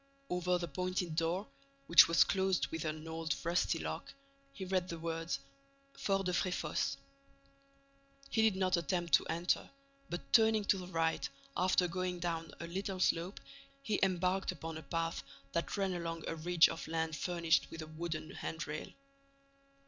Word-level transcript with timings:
Over 0.31 0.57
the 0.57 0.67
pointed 0.67 1.15
door, 1.15 1.45
which 1.85 2.07
was 2.07 2.23
closed 2.23 2.65
with 2.69 2.85
an 2.85 3.07
old 3.07 3.35
rusty 3.43 3.77
lock, 3.77 4.11
he 4.51 4.65
read 4.65 4.89
the 4.89 4.97
words: 4.97 5.37
FORT 5.93 6.25
DE 6.25 6.31
FRÉFOSSÉ 6.31 6.97
He 8.31 8.41
did 8.41 8.55
not 8.55 8.75
attempt 8.77 9.13
to 9.13 9.27
enter, 9.27 9.69
but, 10.09 10.33
turning 10.33 10.65
to 10.65 10.79
the 10.79 10.87
right, 10.87 11.29
after 11.55 11.87
going 11.87 12.17
down 12.17 12.51
a 12.59 12.65
little 12.65 12.99
slope, 12.99 13.39
he 13.83 13.99
embarked 14.01 14.51
upon 14.51 14.75
a 14.79 14.81
path 14.81 15.21
that 15.51 15.77
ran 15.77 15.93
along 15.93 16.23
a 16.27 16.35
ridge 16.35 16.67
of 16.67 16.87
land 16.87 17.15
furnished 17.15 17.69
with 17.69 17.83
a 17.83 17.85
wooden 17.85 18.31
handrail. 18.31 18.87